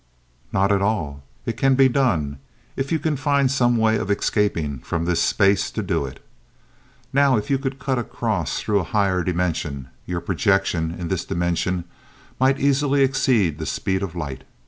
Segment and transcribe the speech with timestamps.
[0.51, 1.21] "Not at all.
[1.45, 2.39] It can be done
[2.75, 6.25] if you can find some way of escaping from this space to do it.
[7.13, 11.83] Now if you could cut across through a higher dimension, your projection in this dimension
[12.39, 14.43] might easily exceed the speed of light.